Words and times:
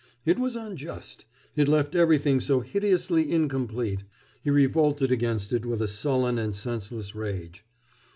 It 0.25 0.39
was 0.39 0.55
unjust. 0.55 1.25
It 1.55 1.67
left 1.67 1.93
everything 1.93 2.39
so 2.39 2.61
hideously 2.61 3.31
incomplete. 3.31 4.03
He 4.43 4.49
revolted 4.49 5.11
against 5.11 5.53
it 5.53 5.63
with 5.63 5.79
a 5.79 5.87
sullen 5.87 6.39
and 6.39 6.55
senseless 6.55 7.13
rage. 7.13 7.63